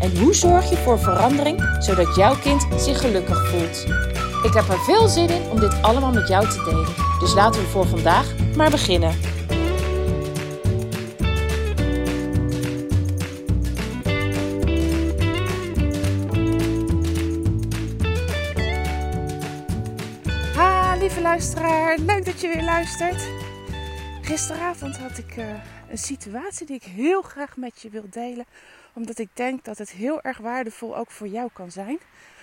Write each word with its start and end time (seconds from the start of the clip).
En 0.00 0.18
hoe 0.18 0.34
zorg 0.34 0.70
je 0.70 0.76
voor 0.76 0.98
verandering 0.98 1.76
zodat 1.78 2.16
jouw 2.16 2.34
kind 2.38 2.66
zich 2.76 3.00
gelukkig 3.00 3.48
voelt? 3.48 3.86
Ik 4.42 4.52
heb 4.54 4.68
er 4.68 4.78
veel 4.78 5.08
zin 5.08 5.28
in 5.28 5.50
om 5.50 5.60
dit 5.60 5.82
allemaal 5.82 6.12
met 6.12 6.28
jou 6.28 6.48
te 6.48 6.62
delen. 6.64 6.94
Dus 7.20 7.34
laten 7.34 7.60
we 7.60 7.66
voor 7.66 7.86
vandaag 7.86 8.26
maar 8.56 8.70
beginnen. 8.70 9.14
Ha, 20.54 20.96
lieve 20.98 21.20
luisteraar, 21.20 21.98
leuk 21.98 22.24
dat 22.24 22.40
je 22.40 22.48
weer 22.48 22.64
luistert. 22.64 23.28
Gisteravond 24.26 24.98
had 24.98 25.18
ik 25.18 25.36
eh, 25.36 25.48
een 25.90 25.98
situatie 25.98 26.66
die 26.66 26.76
ik 26.76 26.82
heel 26.82 27.22
graag 27.22 27.56
met 27.56 27.82
je 27.82 27.88
wil 27.88 28.06
delen, 28.10 28.44
omdat 28.92 29.18
ik 29.18 29.28
denk 29.32 29.64
dat 29.64 29.78
het 29.78 29.90
heel 29.90 30.22
erg 30.22 30.38
waardevol 30.38 30.96
ook 30.96 31.10
voor 31.10 31.26
jou 31.26 31.48
kan 31.52 31.70
zijn. 31.70 31.98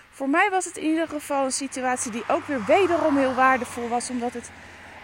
Voor 0.10 0.30
mij 0.30 0.50
was 0.50 0.66
het 0.66 0.78
in 0.78 0.90
ieder 0.90 1.08
geval 1.08 1.46
een 1.46 1.52
situatie 1.52 2.12
die 2.12 2.24
ook 2.28 2.46
weer 2.46 2.66
wederom 2.66 3.18
heel 3.18 3.34
waardevol 3.34 3.88
was, 3.88 4.10
omdat 4.10 4.34
het 4.34 4.52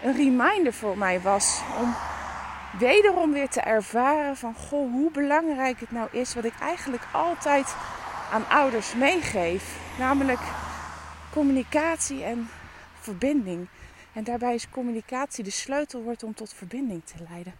een 0.02 0.16
reminder 0.16 0.72
voor 0.72 0.98
mij 0.98 1.20
was 1.20 1.60
om 1.80 1.94
wederom 2.78 3.32
weer 3.32 3.48
te 3.48 3.60
ervaren 3.60 4.36
van 4.36 4.54
goh, 4.54 4.92
hoe 4.92 5.10
belangrijk 5.10 5.80
het 5.80 5.90
nou 5.90 6.08
is 6.12 6.34
wat 6.34 6.44
ik 6.44 6.54
eigenlijk 6.60 7.02
altijd 7.12 7.74
aan 8.32 8.48
ouders 8.48 8.94
meegeef, 8.94 9.78
namelijk 9.98 10.40
communicatie 11.32 12.24
en 12.24 12.48
verbinding. 13.00 13.68
En 14.12 14.24
daarbij 14.24 14.54
is 14.54 14.70
communicatie 14.70 15.44
de 15.44 15.50
sleutelwoord 15.50 16.22
om 16.22 16.34
tot 16.34 16.54
verbinding 16.54 17.04
te 17.04 17.14
leiden. 17.28 17.54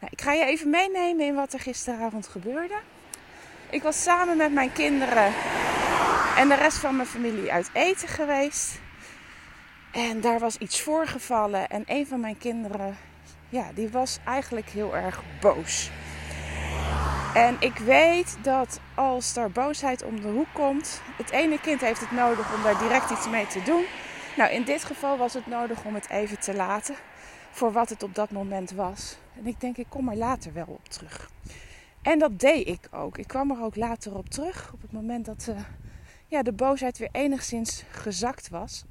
Nou, 0.00 0.12
ik 0.12 0.20
ga 0.20 0.32
je 0.32 0.44
even 0.44 0.70
meenemen 0.70 1.26
in 1.26 1.34
wat 1.34 1.52
er 1.52 1.60
gisteravond 1.60 2.26
gebeurde. 2.26 2.78
Ik 3.70 3.82
was 3.82 4.02
samen 4.02 4.36
met 4.36 4.52
mijn 4.52 4.72
kinderen 4.72 5.32
en 6.36 6.48
de 6.48 6.54
rest 6.54 6.78
van 6.78 6.96
mijn 6.96 7.08
familie 7.08 7.52
uit 7.52 7.70
eten 7.72 8.08
geweest. 8.08 8.80
En 9.92 10.20
daar 10.20 10.38
was 10.38 10.56
iets 10.58 10.80
voorgevallen. 10.80 11.68
En 11.68 11.82
een 11.86 12.06
van 12.06 12.20
mijn 12.20 12.38
kinderen, 12.38 12.96
ja, 13.48 13.70
die 13.74 13.88
was 13.88 14.18
eigenlijk 14.24 14.68
heel 14.68 14.96
erg 14.96 15.22
boos. 15.40 15.90
En 17.34 17.56
ik 17.58 17.76
weet 17.76 18.36
dat 18.42 18.80
als 18.94 19.36
er 19.36 19.50
boosheid 19.50 20.04
om 20.04 20.20
de 20.20 20.28
hoek 20.28 20.46
komt, 20.52 21.02
het 21.16 21.30
ene 21.30 21.60
kind 21.60 21.80
heeft 21.80 22.00
het 22.00 22.10
nodig 22.10 22.54
om 22.54 22.62
daar 22.62 22.78
direct 22.78 23.10
iets 23.10 23.28
mee 23.28 23.46
te 23.46 23.62
doen. 23.62 23.84
Nou, 24.36 24.50
in 24.50 24.64
dit 24.64 24.84
geval 24.84 25.16
was 25.16 25.34
het 25.34 25.46
nodig 25.46 25.84
om 25.84 25.94
het 25.94 26.10
even 26.10 26.40
te 26.40 26.54
laten 26.54 26.94
voor 27.50 27.72
wat 27.72 27.88
het 27.88 28.02
op 28.02 28.14
dat 28.14 28.30
moment 28.30 28.70
was. 28.70 29.16
En 29.36 29.46
ik 29.46 29.60
denk, 29.60 29.76
ik 29.76 29.86
kom 29.88 30.08
er 30.08 30.16
later 30.16 30.52
wel 30.52 30.66
op 30.66 30.88
terug. 30.88 31.30
En 32.02 32.18
dat 32.18 32.40
deed 32.40 32.68
ik 32.68 32.88
ook. 32.90 33.18
Ik 33.18 33.26
kwam 33.26 33.50
er 33.50 33.62
ook 33.62 33.76
later 33.76 34.16
op 34.16 34.28
terug, 34.28 34.72
op 34.72 34.82
het 34.82 34.92
moment 34.92 35.24
dat 35.24 35.46
uh, 35.50 35.60
ja, 36.26 36.42
de 36.42 36.52
boosheid 36.52 36.98
weer 36.98 37.08
enigszins 37.12 37.84
gezakt 37.90 38.48
was. 38.48 38.84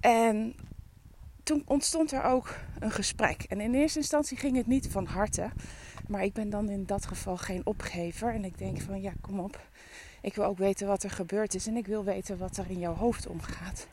En 0.00 0.54
toen 1.42 1.62
ontstond 1.66 2.12
er 2.12 2.22
ook 2.22 2.54
een 2.78 2.90
gesprek. 2.90 3.42
En 3.42 3.60
in 3.60 3.74
eerste 3.74 3.98
instantie 3.98 4.36
ging 4.36 4.56
het 4.56 4.66
niet 4.66 4.88
van 4.90 5.06
harte. 5.06 5.50
Maar 6.10 6.22
ik 6.22 6.32
ben 6.32 6.50
dan 6.50 6.68
in 6.68 6.86
dat 6.86 7.06
geval 7.06 7.36
geen 7.36 7.66
opgever. 7.66 8.34
En 8.34 8.44
ik 8.44 8.58
denk 8.58 8.80
van 8.80 9.00
ja, 9.00 9.12
kom 9.20 9.40
op. 9.40 9.60
Ik 10.20 10.34
wil 10.34 10.44
ook 10.44 10.58
weten 10.58 10.86
wat 10.86 11.02
er 11.02 11.10
gebeurd 11.10 11.54
is. 11.54 11.66
En 11.66 11.76
ik 11.76 11.86
wil 11.86 12.04
weten 12.04 12.38
wat 12.38 12.56
er 12.56 12.70
in 12.70 12.78
jouw 12.78 12.94
hoofd 12.94 13.26
omgaat. 13.26 13.86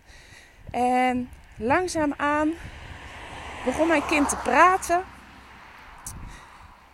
En 0.71 1.29
langzaamaan 1.57 2.53
begon 3.65 3.87
mijn 3.87 4.05
kind 4.05 4.29
te 4.29 4.35
praten. 4.35 5.03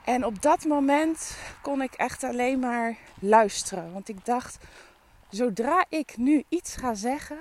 En 0.06 0.26
op 0.26 0.42
dat 0.42 0.66
moment 0.66 1.38
kon 1.62 1.82
ik 1.82 1.94
echt 1.94 2.24
alleen 2.24 2.60
maar 2.60 2.98
luisteren. 3.20 3.94
Want 3.94 4.10
ik 4.10 4.26
dacht, 4.26 4.58
zodra 5.30 5.86
ik 5.90 6.18
nu 6.18 6.44
iets 6.50 6.76
ga 6.76 6.94
zeggen, 6.94 7.38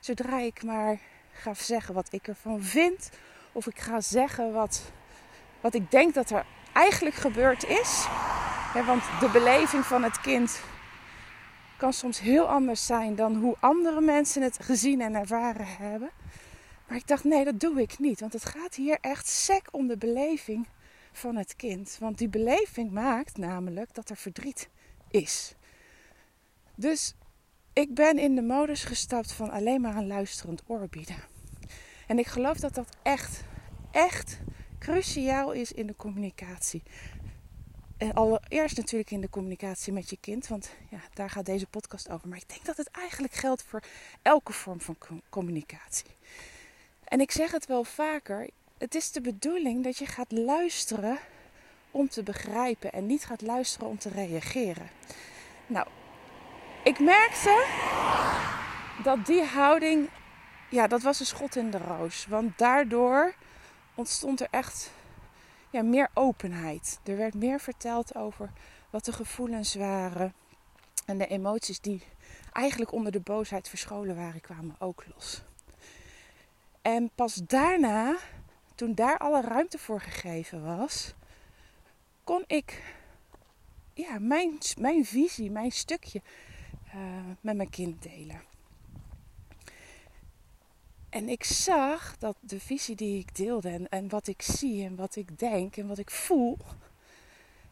zodra 0.00 0.38
ik 0.38 0.62
maar 0.62 0.98
ga 1.32 1.54
zeggen 1.54 1.94
wat 1.94 2.08
ik 2.10 2.28
ervan 2.28 2.62
vind, 2.62 3.10
of 3.52 3.66
ik 3.66 3.78
ga 3.78 4.00
zeggen 4.00 4.52
wat, 4.52 4.82
wat 5.60 5.74
ik 5.74 5.90
denk 5.90 6.14
dat 6.14 6.30
er 6.30 6.44
eigenlijk 6.74 7.16
gebeurd 7.16 7.64
is. 7.64 8.06
Ja, 8.74 8.84
want 8.84 9.02
de 9.20 9.28
beleving 9.32 9.84
van 9.84 10.02
het 10.02 10.20
kind 10.20 10.60
kan 11.76 11.92
soms 11.92 12.20
heel 12.20 12.48
anders 12.48 12.86
zijn 12.86 13.14
dan 13.14 13.34
hoe 13.34 13.56
andere 13.60 14.00
mensen 14.00 14.42
het 14.42 14.58
gezien 14.62 15.00
en 15.00 15.14
ervaren 15.14 15.66
hebben. 15.66 16.10
Maar 16.88 16.96
ik 16.96 17.06
dacht, 17.06 17.24
nee, 17.24 17.44
dat 17.44 17.60
doe 17.60 17.80
ik 17.80 17.98
niet. 17.98 18.20
Want 18.20 18.32
het 18.32 18.44
gaat 18.44 18.74
hier 18.74 18.98
echt 19.00 19.28
sec 19.28 19.68
om 19.70 19.86
de 19.86 19.96
beleving 19.96 20.66
van 21.12 21.36
het 21.36 21.56
kind. 21.56 21.96
Want 22.00 22.18
die 22.18 22.28
beleving 22.28 22.90
maakt 22.90 23.36
namelijk 23.36 23.94
dat 23.94 24.10
er 24.10 24.16
verdriet 24.16 24.68
is. 25.10 25.54
Dus 26.74 27.14
ik 27.72 27.94
ben 27.94 28.18
in 28.18 28.34
de 28.34 28.42
modus 28.42 28.84
gestapt 28.84 29.32
van 29.32 29.50
alleen 29.50 29.80
maar 29.80 29.96
een 29.96 30.06
luisterend 30.06 30.62
oor 30.66 30.88
bieden. 30.88 31.22
En 32.06 32.18
ik 32.18 32.26
geloof 32.26 32.56
dat 32.56 32.74
dat 32.74 32.96
echt, 33.02 33.44
echt 33.90 34.38
cruciaal 34.84 35.52
is 35.52 35.72
in 35.72 35.86
de 35.86 35.96
communicatie. 35.96 36.82
En 37.96 38.12
allereerst 38.12 38.76
natuurlijk 38.76 39.10
in 39.10 39.20
de 39.20 39.30
communicatie 39.30 39.92
met 39.92 40.10
je 40.10 40.16
kind, 40.20 40.46
want 40.46 40.70
ja, 40.90 40.98
daar 41.14 41.30
gaat 41.30 41.46
deze 41.46 41.66
podcast 41.66 42.10
over. 42.10 42.28
Maar 42.28 42.38
ik 42.38 42.48
denk 42.48 42.64
dat 42.64 42.76
het 42.76 42.90
eigenlijk 42.90 43.34
geldt 43.34 43.62
voor 43.62 43.82
elke 44.22 44.52
vorm 44.52 44.80
van 44.80 44.96
communicatie. 45.28 46.10
En 47.04 47.20
ik 47.20 47.30
zeg 47.30 47.50
het 47.50 47.66
wel 47.66 47.84
vaker, 47.84 48.48
het 48.78 48.94
is 48.94 49.12
de 49.12 49.20
bedoeling 49.20 49.84
dat 49.84 49.98
je 49.98 50.06
gaat 50.06 50.32
luisteren 50.32 51.18
om 51.90 52.08
te 52.08 52.22
begrijpen 52.22 52.92
en 52.92 53.06
niet 53.06 53.24
gaat 53.24 53.42
luisteren 53.42 53.88
om 53.88 53.98
te 53.98 54.08
reageren. 54.08 54.90
Nou, 55.66 55.86
ik 56.82 56.98
merkte 56.98 57.66
dat 59.02 59.26
die 59.26 59.42
houding, 59.42 60.08
ja, 60.70 60.86
dat 60.86 61.02
was 61.02 61.20
een 61.20 61.26
schot 61.26 61.56
in 61.56 61.70
de 61.70 61.78
roos. 61.78 62.26
Want 62.26 62.58
daardoor 62.58 63.34
ontstond 63.94 64.40
er 64.40 64.48
echt 64.50 64.90
ja, 65.70 65.82
meer 65.82 66.10
openheid. 66.14 67.00
Er 67.04 67.16
werd 67.16 67.34
meer 67.34 67.60
verteld 67.60 68.14
over 68.14 68.50
wat 68.90 69.04
de 69.04 69.12
gevoelens 69.12 69.74
waren. 69.74 70.34
En 71.06 71.18
de 71.18 71.26
emoties 71.26 71.80
die 71.80 72.02
eigenlijk 72.52 72.92
onder 72.92 73.12
de 73.12 73.20
boosheid 73.20 73.68
verscholen 73.68 74.16
waren, 74.16 74.40
kwamen 74.40 74.76
ook 74.78 75.04
los. 75.14 75.42
En 76.82 77.10
pas 77.14 77.34
daarna, 77.34 78.16
toen 78.74 78.94
daar 78.94 79.18
alle 79.18 79.40
ruimte 79.40 79.78
voor 79.78 80.00
gegeven 80.00 80.64
was, 80.76 81.14
kon 82.24 82.44
ik 82.46 82.94
ja, 83.94 84.18
mijn, 84.18 84.58
mijn 84.78 85.04
visie, 85.04 85.50
mijn 85.50 85.72
stukje 85.72 86.22
uh, 86.94 87.02
met 87.40 87.56
mijn 87.56 87.70
kind 87.70 88.02
delen. 88.02 88.42
En 91.14 91.28
ik 91.28 91.44
zag 91.44 92.18
dat 92.18 92.36
de 92.40 92.60
visie 92.60 92.96
die 92.96 93.18
ik 93.18 93.36
deelde 93.36 93.68
en, 93.68 93.88
en 93.88 94.08
wat 94.08 94.26
ik 94.26 94.42
zie 94.42 94.84
en 94.84 94.96
wat 94.96 95.16
ik 95.16 95.38
denk 95.38 95.76
en 95.76 95.86
wat 95.86 95.98
ik 95.98 96.10
voel, 96.10 96.58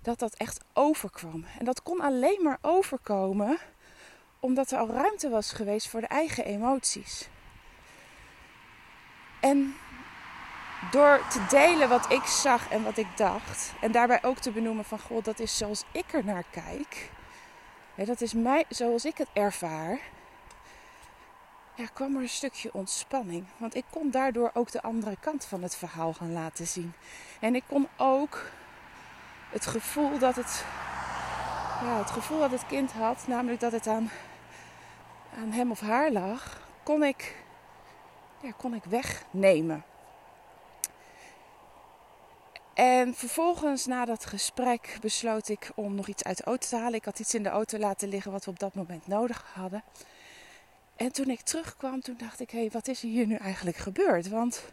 dat 0.03 0.19
dat 0.19 0.35
echt 0.35 0.61
overkwam. 0.73 1.45
En 1.59 1.65
dat 1.65 1.83
kon 1.83 2.01
alleen 2.01 2.43
maar 2.43 2.59
overkomen 2.61 3.59
omdat 4.41 4.71
er 4.71 4.79
al 4.79 4.89
ruimte 4.89 5.29
was 5.29 5.53
geweest 5.53 5.89
voor 5.89 6.01
de 6.01 6.07
eigen 6.07 6.45
emoties. 6.45 7.29
En 9.41 9.75
door 10.91 11.27
te 11.31 11.47
delen 11.49 11.89
wat 11.89 12.13
ik 12.13 12.25
zag 12.25 12.71
en 12.71 12.83
wat 12.83 12.97
ik 12.97 13.17
dacht, 13.17 13.73
en 13.81 13.93
daarbij 13.93 14.23
ook 14.23 14.39
te 14.39 14.51
benoemen 14.51 14.85
van 14.85 15.01
God, 15.01 15.25
dat 15.25 15.39
is 15.39 15.57
zoals 15.57 15.85
ik 15.93 16.13
er 16.13 16.25
naar 16.25 16.45
kijk, 16.51 17.11
dat 17.95 18.21
is 18.21 18.33
mij, 18.33 18.65
zoals 18.69 19.05
ik 19.05 19.19
het 19.19 19.29
ervaar, 19.33 20.01
ja, 21.75 21.87
kwam 21.93 22.17
er 22.17 22.23
een 22.23 22.29
stukje 22.29 22.73
ontspanning. 22.73 23.45
Want 23.57 23.75
ik 23.75 23.85
kon 23.91 24.11
daardoor 24.11 24.51
ook 24.55 24.71
de 24.71 24.83
andere 24.83 25.17
kant 25.21 25.45
van 25.45 25.63
het 25.63 25.77
verhaal 25.77 26.13
gaan 26.13 26.33
laten 26.33 26.67
zien. 26.67 26.93
En 27.41 27.55
ik 27.55 27.65
kon 27.67 27.89
ook 27.97 28.51
het 29.51 29.67
gevoel 29.67 30.19
dat 30.19 30.37
het, 30.37 30.65
het 31.85 32.11
gevoel 32.11 32.39
dat 32.39 32.51
het 32.51 32.67
kind 32.67 32.93
had, 32.93 33.27
namelijk 33.27 33.61
dat 33.61 33.73
het 33.73 33.87
aan, 33.87 34.11
aan 35.39 35.53
hem 35.53 35.71
of 35.71 35.81
haar 35.81 36.11
lag, 36.11 36.61
kon 36.83 37.03
ik, 37.03 37.37
ja, 38.43 38.51
kon 38.57 38.75
ik 38.75 38.85
wegnemen. 38.85 39.85
En 42.75 43.15
vervolgens, 43.15 43.87
na 43.87 44.05
dat 44.05 44.27
gesprek, 44.27 44.99
besloot 45.01 45.49
ik 45.49 45.71
om 45.75 45.95
nog 45.95 46.07
iets 46.07 46.25
uit 46.25 46.37
de 46.37 46.45
auto 46.45 46.69
te 46.69 46.77
halen. 46.77 46.95
Ik 46.95 47.05
had 47.05 47.19
iets 47.19 47.35
in 47.35 47.43
de 47.43 47.49
auto 47.49 47.79
laten 47.79 48.09
liggen 48.09 48.33
wat 48.33 48.45
we 48.45 48.51
op 48.51 48.59
dat 48.59 48.75
moment 48.75 49.07
nodig 49.07 49.51
hadden. 49.55 49.83
En 50.97 51.13
toen 51.13 51.29
ik 51.29 51.41
terugkwam, 51.41 52.01
toen 52.01 52.17
dacht 52.19 52.41
ik, 52.41 52.51
hé, 52.51 52.59
hey, 52.59 52.71
wat 52.73 52.89
is 52.89 53.01
hier 53.01 53.27
nu 53.27 53.35
eigenlijk 53.35 53.77
gebeurd? 53.77 54.29
Want 54.29 54.73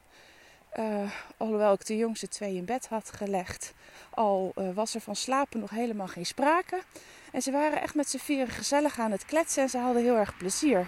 uh, 0.77 1.11
alhoewel 1.37 1.73
ik 1.73 1.85
de 1.85 1.97
jongste 1.97 2.27
twee 2.27 2.55
in 2.55 2.65
bed 2.65 2.87
had 2.87 3.11
gelegd, 3.11 3.73
al 4.09 4.51
uh, 4.55 4.73
was 4.73 4.95
er 4.95 5.01
van 5.01 5.15
slapen 5.15 5.59
nog 5.59 5.69
helemaal 5.69 6.07
geen 6.07 6.25
sprake. 6.25 6.81
En 7.31 7.41
ze 7.41 7.51
waren 7.51 7.81
echt 7.81 7.95
met 7.95 8.09
z'n 8.09 8.17
vieren 8.17 8.53
gezellig 8.53 8.99
aan 8.99 9.11
het 9.11 9.25
kletsen 9.25 9.63
en 9.63 9.69
ze 9.69 9.77
hadden 9.77 10.03
heel 10.03 10.17
erg 10.17 10.37
plezier. 10.37 10.87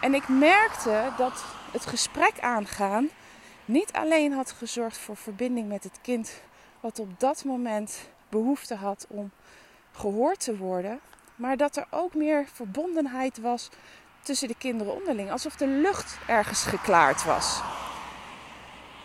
En 0.00 0.14
ik 0.14 0.28
merkte 0.28 1.12
dat 1.16 1.44
het 1.72 1.86
gesprek 1.86 2.40
aangaan 2.40 3.08
niet 3.64 3.92
alleen 3.92 4.32
had 4.32 4.52
gezorgd 4.52 4.98
voor 4.98 5.16
verbinding 5.16 5.68
met 5.68 5.84
het 5.84 6.00
kind, 6.02 6.40
wat 6.80 6.98
op 6.98 7.20
dat 7.20 7.44
moment 7.44 8.08
behoefte 8.28 8.74
had 8.74 9.06
om 9.08 9.30
gehoord 9.92 10.40
te 10.40 10.56
worden, 10.56 11.00
maar 11.36 11.56
dat 11.56 11.76
er 11.76 11.86
ook 11.90 12.14
meer 12.14 12.46
verbondenheid 12.52 13.38
was 13.38 13.68
tussen 14.28 14.48
de 14.48 14.54
kinderen 14.58 14.94
onderling, 14.94 15.30
alsof 15.30 15.56
de 15.56 15.66
lucht 15.66 16.18
ergens 16.26 16.62
geklaard 16.62 17.24
was. 17.24 17.60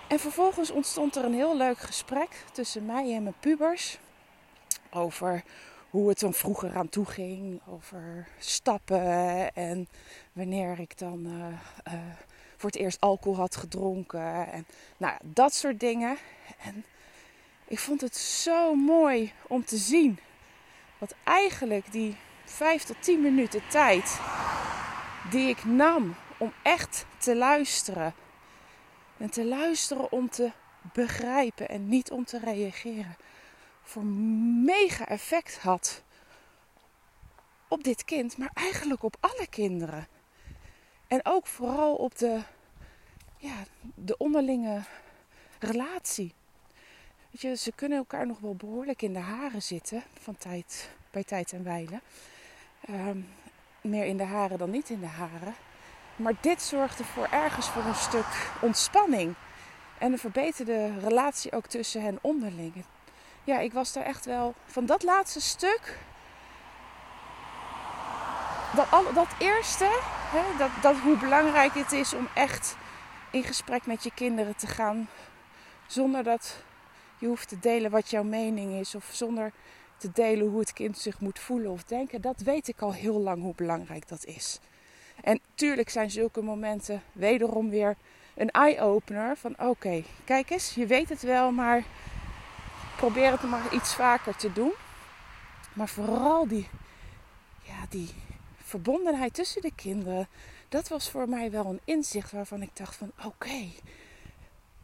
En 0.08 0.20
vervolgens 0.20 0.72
ontstond 0.72 1.16
er 1.16 1.24
een 1.24 1.34
heel 1.34 1.58
leuk 1.58 1.78
gesprek 1.78 2.46
tussen 2.52 2.86
mij 2.86 3.16
en 3.16 3.24
mijn 3.24 3.36
pubers 3.40 3.98
over 4.92 5.44
hoe 5.90 6.10
het 6.10 6.20
dan 6.20 6.34
vroeger 6.34 6.76
aan 6.76 6.90
toe 6.90 7.06
ging, 7.06 7.62
over 7.68 8.28
stappen 8.40 9.54
en 9.56 9.88
wanneer 10.34 10.80
ik 10.80 10.98
dan 10.98 11.26
uh, 11.26 11.94
uh, 11.94 12.02
voor 12.58 12.70
het 12.70 12.80
eerst 12.80 13.02
alcohol 13.02 13.38
had 13.38 13.56
gedronken 13.56 14.52
en 14.52 14.66
nou 14.98 15.14
dat 15.22 15.54
soort 15.54 15.80
dingen. 15.80 16.18
En 16.64 16.86
ik 17.68 17.80
vond 17.80 18.02
het 18.02 18.16
zo 18.16 18.76
mooi 18.76 19.32
om 19.48 19.66
te 19.66 19.78
zien 19.78 20.20
wat 20.98 21.16
eigenlijk 21.24 21.92
die 21.92 22.18
vijf 22.46 22.84
tot 22.84 22.96
tien 23.00 23.22
minuten 23.22 23.62
tijd 23.70 24.20
die 25.30 25.50
ik 25.50 25.64
nam 25.64 26.16
om 26.38 26.54
echt 26.62 27.06
te 27.18 27.36
luisteren. 27.36 28.14
En 29.18 29.30
te 29.30 29.46
luisteren 29.46 30.12
om 30.12 30.30
te 30.30 30.52
begrijpen 30.94 31.70
en 31.70 31.88
niet 31.88 32.12
om 32.12 32.26
te 32.26 32.40
reageren. 32.40 33.18
Voor 33.82 34.04
mega 34.64 35.08
effect 35.08 35.58
had 35.58 36.04
op 37.68 37.84
dit 37.84 38.04
kind, 38.04 38.38
maar 38.38 38.52
eigenlijk 38.54 39.04
op 39.04 39.16
alle 39.20 39.48
kinderen. 39.50 40.08
En 41.08 41.20
ook 41.24 41.48
vooral 41.48 41.96
op 41.96 42.18
de, 42.18 42.42
ja, 43.38 43.56
de 43.96 44.18
onderlinge 44.18 44.82
relatie. 45.60 46.34
Weet 47.32 47.42
je, 47.42 47.56
ze 47.56 47.72
kunnen 47.72 47.98
elkaar 47.98 48.28
nog 48.28 48.40
wel 48.40 48.56
behoorlijk 48.56 49.02
in 49.02 49.14
de 49.14 49.20
haren 49.20 49.62
zitten 49.62 50.04
van 50.22 50.38
tijd, 50.38 50.90
bij 51.12 51.24
tijd 51.24 51.52
en 51.52 51.64
wijle. 51.64 52.02
Um, 52.90 53.28
meer 53.84 54.06
in 54.06 54.18
de 54.18 54.26
haren 54.26 54.58
dan 54.58 54.70
niet 54.70 54.90
in 54.90 55.00
de 55.00 55.08
haren. 55.08 55.56
Maar 56.16 56.34
dit 56.42 56.62
zorgde 56.62 57.04
voor 57.04 57.28
ergens 57.32 57.70
voor 57.70 57.84
een 57.84 57.96
stuk 57.96 58.52
ontspanning. 58.62 59.36
En 59.98 60.12
een 60.12 60.18
verbeterde 60.18 61.00
relatie 61.00 61.52
ook 61.52 61.66
tussen 61.68 62.02
hen 62.02 62.20
onderling. 62.22 62.86
Ja, 63.44 63.60
ik 63.60 63.74
was 63.74 63.94
daar 63.94 64.04
echt 64.04 64.26
wel 64.26 64.54
van 64.66 64.86
dat 64.86 65.04
laatste 65.04 65.42
stuk. 65.42 65.98
Dat, 68.76 69.14
dat 69.14 69.36
eerste, 69.38 70.00
hè, 70.32 70.58
dat, 70.58 70.70
dat 70.82 70.96
hoe 70.96 71.18
belangrijk 71.18 71.74
het 71.74 71.92
is 71.92 72.14
om 72.14 72.28
echt 72.34 72.78
in 73.32 73.44
gesprek 73.44 73.86
met 73.86 74.04
je 74.04 74.12
kinderen 74.14 74.56
te 74.56 74.68
gaan. 74.68 75.10
Zonder 75.88 76.24
dat 76.24 76.64
je 77.18 77.28
hoeft 77.28 77.48
te 77.48 77.60
delen 77.60 77.92
wat 77.92 78.10
jouw 78.10 78.24
mening 78.24 78.80
is. 78.80 78.96
Of 78.96 79.10
zonder 79.12 79.52
te 80.04 80.12
delen 80.12 80.48
hoe 80.48 80.60
het 80.60 80.74
kind 80.74 80.98
zich 80.98 81.20
moet 81.20 81.40
voelen 81.40 81.72
of 81.72 81.84
denken. 81.84 82.22
Dat 82.22 82.42
weet 82.42 82.68
ik 82.68 82.82
al 82.82 82.94
heel 82.94 83.20
lang 83.20 83.42
hoe 83.42 83.56
belangrijk 83.56 84.08
dat 84.08 84.26
is. 84.26 84.60
En 85.22 85.40
tuurlijk 85.56 85.90
zijn 85.90 86.12
zulke 86.12 86.42
momenten 86.42 87.02
wederom 87.12 87.70
weer 87.70 87.96
een 88.36 88.52
eye-opener. 88.52 89.38
Van 89.38 89.56
oké, 89.60 90.04
kijk 90.24 90.50
eens, 90.50 90.74
je 90.76 90.86
weet 90.86 91.10
het 91.10 91.22
wel, 91.22 91.52
maar 91.52 91.84
probeer 92.98 93.32
het 93.32 93.44
maar 93.44 93.74
iets 93.74 93.96
vaker 93.96 94.36
te 94.36 94.54
doen. 94.54 94.74
Maar 95.74 95.90
vooral 95.90 96.48
die, 96.48 96.68
ja, 97.62 97.86
die 97.90 98.10
verbondenheid 98.64 99.34
tussen 99.34 99.62
de 99.62 99.74
kinderen. 99.76 100.28
Dat 100.70 100.88
was 100.88 101.10
voor 101.10 101.30
mij 101.30 101.52
wel 101.52 101.66
een 101.66 101.82
inzicht 101.84 102.32
waarvan 102.32 102.62
ik 102.62 102.76
dacht 102.76 102.96
van 102.96 103.12
oké. 103.26 103.72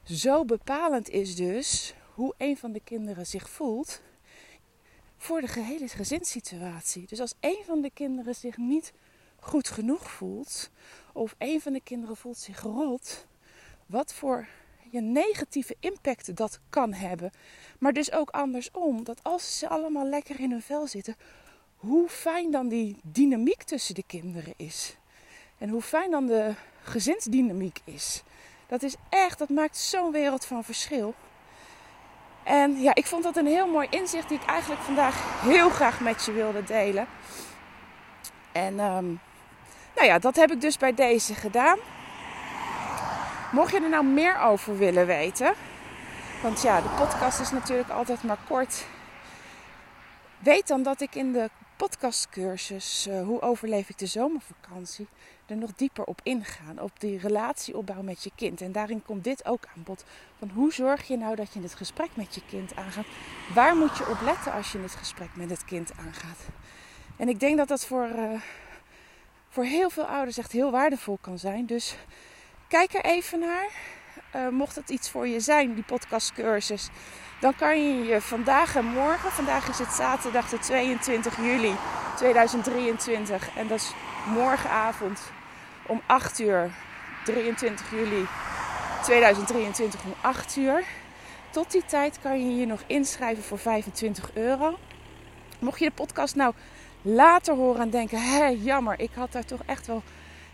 zo 0.03 0.45
bepalend 0.45 1.09
is 1.09 1.35
dus 1.35 1.93
hoe 2.13 2.33
een 2.37 2.57
van 2.57 2.71
de 2.71 2.81
kinderen 2.83 3.25
zich 3.25 3.49
voelt 3.49 4.01
voor 5.21 5.41
de 5.41 5.47
gehele 5.47 5.87
gezinssituatie. 5.87 7.07
Dus 7.07 7.19
als 7.19 7.33
een 7.39 7.61
van 7.65 7.81
de 7.81 7.89
kinderen 7.93 8.35
zich 8.35 8.57
niet 8.57 8.93
goed 9.39 9.67
genoeg 9.67 10.11
voelt, 10.11 10.69
of 11.13 11.35
een 11.37 11.61
van 11.61 11.73
de 11.73 11.81
kinderen 11.81 12.17
voelt 12.17 12.37
zich 12.37 12.61
rot, 12.61 13.27
wat 13.85 14.13
voor 14.13 14.47
je 14.91 15.01
negatieve 15.01 15.75
impact 15.79 16.35
dat 16.35 16.59
kan 16.69 16.93
hebben. 16.93 17.31
Maar 17.79 17.93
dus 17.93 18.11
ook 18.11 18.29
andersom, 18.29 19.03
dat 19.03 19.23
als 19.23 19.57
ze 19.57 19.67
allemaal 19.67 20.05
lekker 20.05 20.39
in 20.39 20.51
hun 20.51 20.61
vel 20.61 20.87
zitten, 20.87 21.15
hoe 21.75 22.09
fijn 22.09 22.51
dan 22.51 22.67
die 22.67 22.97
dynamiek 23.03 23.63
tussen 23.63 23.95
de 23.95 24.03
kinderen 24.07 24.53
is. 24.57 24.97
En 25.57 25.69
hoe 25.69 25.81
fijn 25.81 26.11
dan 26.11 26.25
de 26.25 26.53
gezinsdynamiek 26.83 27.79
is. 27.83 28.23
Dat 28.67 28.83
is 28.83 28.95
echt, 29.09 29.39
dat 29.39 29.49
maakt 29.49 29.77
zo'n 29.77 30.11
wereld 30.11 30.45
van 30.45 30.63
verschil. 30.63 31.15
En 32.49 32.81
ja, 32.81 32.95
ik 32.95 33.05
vond 33.05 33.23
dat 33.23 33.35
een 33.35 33.45
heel 33.45 33.67
mooi 33.67 33.87
inzicht 33.89 34.29
die 34.29 34.39
ik 34.39 34.45
eigenlijk 34.45 34.81
vandaag 34.81 35.41
heel 35.41 35.69
graag 35.69 35.99
met 35.99 36.25
je 36.25 36.31
wilde 36.31 36.63
delen. 36.63 37.07
En 38.51 38.79
um, 38.79 39.19
nou 39.95 40.07
ja, 40.07 40.19
dat 40.19 40.35
heb 40.35 40.51
ik 40.51 40.61
dus 40.61 40.77
bij 40.77 40.93
deze 40.93 41.35
gedaan. 41.35 41.77
Mocht 43.51 43.71
je 43.71 43.79
er 43.79 43.89
nou 43.89 44.05
meer 44.05 44.39
over 44.39 44.77
willen 44.77 45.05
weten, 45.05 45.53
want 46.41 46.61
ja, 46.61 46.81
de 46.81 46.89
podcast 46.97 47.39
is 47.39 47.51
natuurlijk 47.51 47.89
altijd 47.89 48.23
maar 48.23 48.37
kort. 48.47 48.85
Weet 50.39 50.67
dan 50.67 50.83
dat 50.83 51.01
ik 51.01 51.15
in 51.15 51.31
de 51.31 51.49
podcastcursus 51.79 53.07
uh, 53.07 53.21
Hoe 53.23 53.41
overleef 53.41 53.89
ik 53.89 53.97
de 53.97 54.05
zomervakantie 54.05 55.07
er 55.45 55.55
nog 55.57 55.73
dieper 55.75 56.03
op 56.03 56.19
ingaan. 56.23 56.81
Op 56.81 56.99
die 56.99 57.19
relatieopbouw 57.19 58.01
met 58.01 58.23
je 58.23 58.31
kind. 58.35 58.61
En 58.61 58.71
daarin 58.71 59.03
komt 59.05 59.23
dit 59.23 59.45
ook 59.45 59.63
aan 59.75 59.83
bod. 59.83 60.05
Van 60.39 60.49
hoe 60.49 60.73
zorg 60.73 61.07
je 61.07 61.17
nou 61.17 61.35
dat 61.35 61.53
je 61.53 61.61
het 61.61 61.73
gesprek 61.73 62.09
met 62.13 62.35
je 62.35 62.41
kind 62.49 62.75
aangaat? 62.75 63.05
Waar 63.53 63.75
moet 63.75 63.97
je 63.97 64.09
op 64.09 64.21
letten 64.21 64.51
als 64.51 64.71
je 64.71 64.79
het 64.79 64.95
gesprek 64.95 65.35
met 65.35 65.49
het 65.49 65.65
kind 65.65 65.91
aangaat? 65.97 66.39
En 67.17 67.29
ik 67.29 67.39
denk 67.39 67.57
dat 67.57 67.67
dat 67.67 67.85
voor, 67.85 68.07
uh, 68.15 68.41
voor 69.49 69.63
heel 69.63 69.89
veel 69.89 70.05
ouders 70.05 70.37
echt 70.37 70.51
heel 70.51 70.71
waardevol 70.71 71.17
kan 71.21 71.39
zijn. 71.39 71.65
Dus 71.65 71.95
kijk 72.67 72.93
er 72.93 73.05
even 73.05 73.39
naar. 73.39 73.69
Uh, 74.35 74.47
mocht 74.49 74.75
het 74.75 74.89
iets 74.89 75.09
voor 75.09 75.27
je 75.27 75.39
zijn, 75.39 75.73
die 75.73 75.83
podcastcursus, 75.83 76.89
dan 77.39 77.55
kan 77.55 77.83
je 77.83 78.03
je 78.03 78.21
vandaag 78.21 78.75
en 78.75 78.85
morgen, 78.85 79.31
vandaag 79.31 79.69
is 79.69 79.79
het 79.79 79.91
zaterdag 79.91 80.49
de 80.49 80.59
22 80.59 81.37
juli 81.37 81.75
2023 82.15 83.55
en 83.55 83.67
dat 83.67 83.79
is 83.79 83.93
morgenavond 84.25 85.19
om 85.87 86.01
8 86.05 86.39
uur, 86.39 86.71
23 87.25 87.91
juli 87.91 88.27
2023 89.03 90.03
om 90.03 90.13
8 90.21 90.55
uur. 90.55 90.83
Tot 91.49 91.71
die 91.71 91.85
tijd 91.85 92.19
kan 92.21 92.45
je 92.45 92.55
je 92.55 92.65
nog 92.65 92.83
inschrijven 92.87 93.43
voor 93.43 93.59
25 93.59 94.29
euro. 94.33 94.77
Mocht 95.59 95.79
je 95.79 95.85
de 95.85 95.91
podcast 95.91 96.35
nou 96.35 96.53
later 97.01 97.55
horen 97.55 97.81
en 97.81 97.89
denken: 97.89 98.21
hé, 98.21 98.45
jammer, 98.45 98.99
ik 98.99 99.11
had 99.15 99.31
daar 99.31 99.45
toch 99.45 99.61
echt 99.65 99.87
wel 99.87 100.03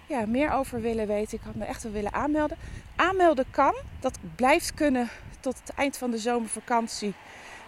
ja, 0.08 0.26
meer 0.26 0.52
over 0.52 0.82
willen 0.82 1.08
weten. 1.08 1.38
Ik 1.38 1.44
had 1.46 1.56
me 1.56 1.66
echt 1.66 1.84
wel 1.84 1.92
willen 1.92 2.14
aanmelden. 2.14 2.58
Aanmelden 2.96 3.46
kan, 3.52 3.76
dat 4.00 4.18
blijft 4.36 4.74
kunnen 4.74 5.10
tot 5.40 5.60
het 5.60 5.76
eind 5.76 5.98
van 5.98 6.12
de 6.12 6.18
zomervakantie, 6.18 7.14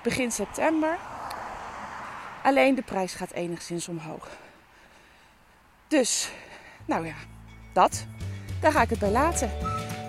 begin 0.03 0.31
september. 0.31 0.97
Alleen 2.43 2.75
de 2.75 2.81
prijs 2.81 3.13
gaat 3.13 3.31
enigszins 3.31 3.87
omhoog. 3.87 4.27
Dus, 5.87 6.31
nou 6.85 7.05
ja, 7.05 7.15
dat. 7.73 8.05
Daar 8.61 8.71
ga 8.71 8.81
ik 8.81 8.89
het 8.89 8.99
bij 8.99 9.11
laten. 9.11 9.49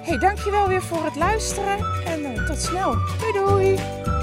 hey, 0.03 0.19
dankjewel 0.19 0.69
weer 0.69 0.83
voor 0.83 1.05
het 1.05 1.17
luisteren 1.17 2.05
en 2.05 2.21
uh, 2.21 2.47
tot 2.47 2.63
snel. 2.63 2.93
Doei 2.93 3.33
doei! 3.33 4.18